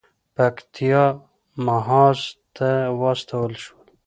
پکتیا 0.35 1.03
محاذ 1.65 2.19
ته 2.55 2.69
واستول 2.99 3.53
شول. 3.63 3.85